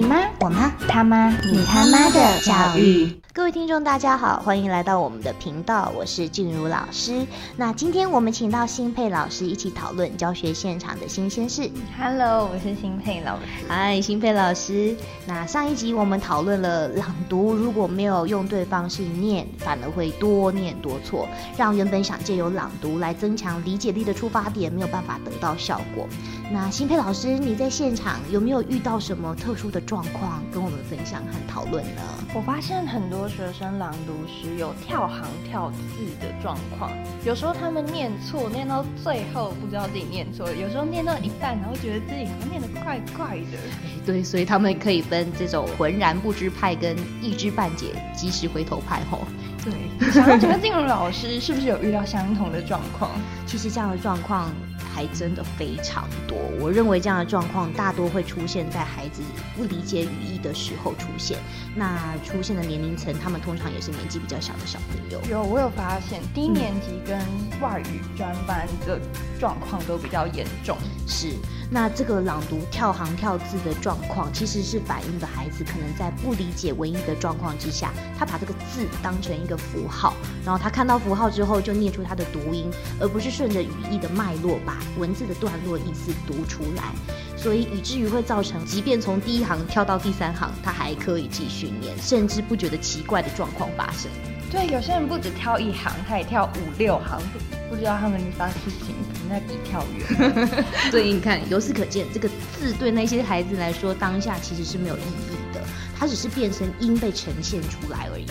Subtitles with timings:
[0.00, 3.20] 你妈，我妈，他妈，你他妈的教育。
[3.34, 7.26] 各位听众，大家好，欢迎来到我们的频道，我是静茹老师。
[7.54, 11.70] 那今天我们请到新佩老师一起讨论教学现场的新鲜事。
[11.98, 13.42] Hello，我是新佩老师。
[13.68, 14.96] 嗨，新佩老师。
[15.26, 21.28] 那上一集我们讨论了朗读，如果没有用对方式念，反而会多念多错，
[21.58, 26.08] 让原本想借由朗读来增强理解力的出发点没有办法得到效果。
[26.52, 32.02] 那新佩老师，你在现场有没有遇到什么特殊的状况，跟我们分享和讨论呢？
[32.32, 36.92] 我发现很多学生朗读时有跳行跳字的状况，
[37.24, 43.58] 有时候他们念错，念到最后不知道自己念错，有时候念到一半，然后觉得自己好像念得怪怪的。
[44.06, 49.26] 对，所以他们可以分这种浑然不知派跟一知半解、及时回头派吼。
[49.64, 53.10] 对，想要请问静茹老师，是不是有遇到相同的状况？
[53.44, 54.52] 其实这样的状况
[54.94, 56.36] 还真的非常多。
[56.60, 59.22] 我认为这样的状况大多会出现在孩子
[59.56, 61.38] 不理解语义的时候出现。
[61.74, 65.20] 那出现的年龄层，他们通常也是年纪比较小的小朋友。
[65.30, 67.18] 有，我有发现低年级跟
[67.60, 69.00] 外语专班的
[69.38, 70.76] 状况都比较严重。
[71.06, 71.34] 是，
[71.70, 86.92] 那这个朗读跳行跳字的状况，其实是反映的孩子可能在不理解文意的状况之下，他把这个字当成一个符号，然后他看到符号之后就念出它的读音，而不是顺着语义的脉络把文字的段落意思读出来，
[87.36, 94.10] 所以以至于会造成，即便从第一行跳到第三行，他还可以继续念，甚至不觉得奇怪的状况发生。
[94.50, 100.64] 对，有些人不止跳一行，他也跳五六行，不不知道他们发事情可能在比跳远。
[100.90, 105.62] 所以你看，由此可见，这个字对那些孩子来说，当下其实是没有意义的，
[105.96, 108.26] 它只是变成音被呈现出来而已。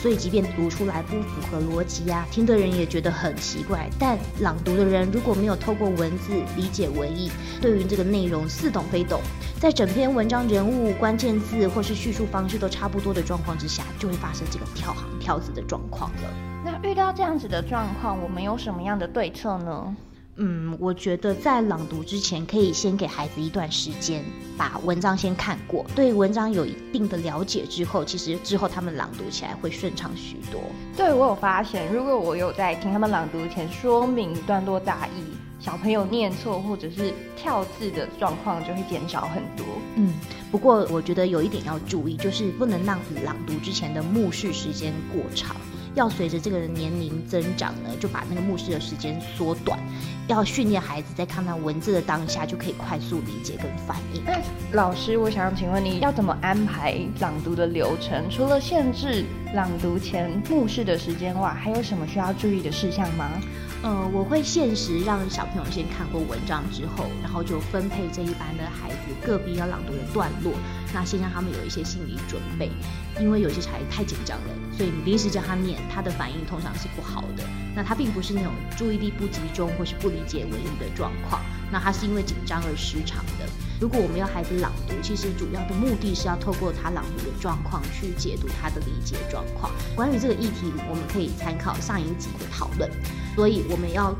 [0.00, 3.90] 所以，即便读出来不符合逻辑啊，听的人也觉得很奇怪。
[3.98, 9.20] 但朗读的人如果没有透过文字理解文意，对于这个内容似懂非懂，
[9.60, 16.30] 在整篇文章人物、关键字或是叙述方式都差不多的状况之下，就会发生这个跳行跳字的状况了。
[16.64, 19.96] 那遇到这样子的状况，我们有什么样的对策呢？
[20.40, 24.24] 嗯，我觉得在朗读之前，可以先给孩子一段时间，
[24.56, 30.60] 把文章先看过，对文章有一定的了解之后，其实之后他们朗读起来会顺畅许多。
[30.96, 35.24] 对我有发现，如果我有在听他们朗读前说明段落大意，
[35.58, 39.66] 小朋友念错或者是跳字的状况就会减少很多。
[39.96, 40.14] 嗯，
[40.52, 45.56] 不过我觉得有一点要注意，就是不能让朗读之前的目视时间过长。
[45.94, 49.78] 要随着这个年龄增长呢，就把那个目视的时间缩短，
[50.28, 54.22] 要训练孩子在看到文字的当下就可以快速理解跟反应。
[54.24, 54.38] 那
[54.72, 58.24] 老师，我想请问你要怎么安排朗读的流程？
[58.30, 63.30] 除了限制朗读前目视的时间外，还有什么需要注意的事项吗？
[63.80, 70.52] 呃，我会限时让小朋友先看过文章之后，然后就分配这一班的孩子个别要朗读的段落，
[70.92, 72.70] 那先让他们有一些心理准备，
[73.20, 77.44] 因为有些孩子太紧张了，所以你临时叫他念，他的反应通常是不好的。
[77.74, 81.40] 那他并不是那种注意力不集中或是不理解文意的状况，
[81.70, 83.46] 那他是因为紧张而失常的。
[83.80, 89.70] 如果我们要孩子朗读，其实主要的目的是要透过他朗读的状况去解读他的理解状况。
[89.94, 92.90] 关于这个议题，我们可以参考上一集的讨论。
[93.36, 94.12] 所以我们要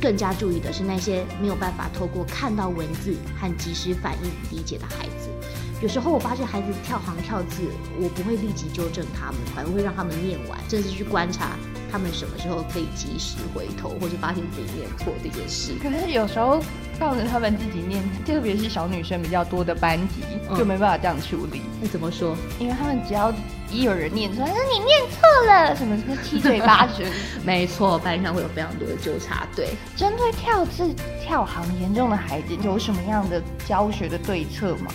[0.00, 5.28] 更加注意的是那些没有办法透过看到文字和及时反应理解的孩子。
[5.80, 7.62] 有时候我发现孩子跳行跳字，
[7.98, 11.56] 我不会立即纠正他们，反而会让他们念完，甚至去观察
[11.90, 15.72] 他们什么时候可以及时回头，或是发现自己念错这件事。
[15.82, 16.62] 可是有时候
[16.98, 20.20] 放着他们自己念，特别是小女生比较多的班级，
[20.54, 21.62] 就没办法这样处理。
[21.80, 22.36] 那怎么说？
[22.58, 23.32] 因为他们只要
[23.70, 27.04] 一有人念出来，说你念错了，什么什么七嘴八 舌。
[27.42, 29.70] 没错，班上会有非常多的纠察队。
[29.96, 34.92] 针对跳字跳行严重的孩子，有什么样的教学的对策吗？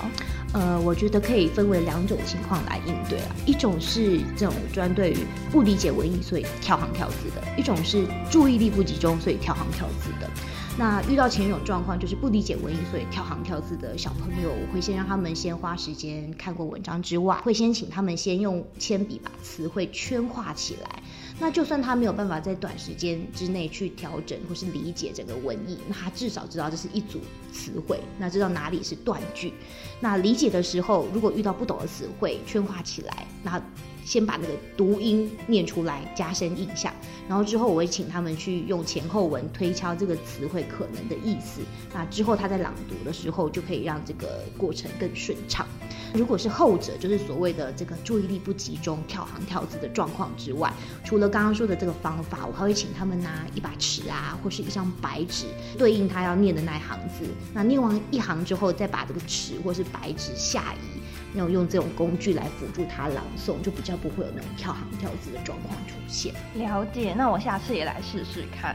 [0.55, 3.35] 呃，我觉得可以分为两种情况来应对啊。
[3.45, 5.17] 一种是这种专对于
[5.51, 10.29] 不理解文意所以跳行跳字的；一种是注意力不集中所以跳行跳字的。
[10.77, 21.03] 那遇到前一种状况，就是不理解文意所以跳行跳字的小朋友，我会先让他们先花时间看过文章之外，会先请他们先用铅笔把词汇圈画起来。
[21.39, 27.19] 那就算他没有办法在短时间之内去调整或是理解整个文意，那他至少知道这是一组
[27.51, 29.53] 词汇，那知道哪里是断句。
[29.99, 33.61] 那理解的时候，如果遇到不懂的词汇，圈画起来，那
[34.05, 36.93] 先把那个读音念出来，加深印象。
[37.27, 41.61] 然后之后我会请他们去用前后文推敲这个词汇可能的意思。
[41.93, 45.67] 那之后他在朗读的时候，就可以让这个过程更顺畅。
[46.15, 50.73] 如果是后者，就是所谓的这个注意力不集中、跳行跳字的状况之外，
[51.03, 55.45] 除了刚刚说的这个方法，我还会请他们拿一把尺啊，或是一张白纸，
[55.77, 57.25] 对应他要念的那一行字。
[57.53, 60.99] 那念完一行之后，再把这个尺或是白纸下移。
[61.37, 66.33] 那种用这种工具来辅助他朗诵，就比较不会有那种跳行跳字的状况出现。
[66.53, 68.73] 了解，那我下次也来试试看。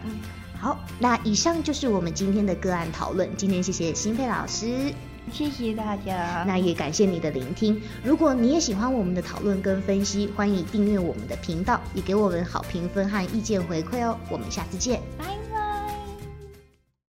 [0.59, 3.35] 好，那以上就是我们今天的个案讨论。
[3.35, 4.93] 今天谢谢新佩老师，
[5.33, 6.45] 谢谢大家。
[6.47, 7.81] 那也感谢你的聆听。
[8.03, 14.17] 如果你也喜欢我们的讨论跟分析，欢迎订阅我们的频道，也给我们好评分和意见回馈哦。
[14.31, 15.50] 我们下次见，拜。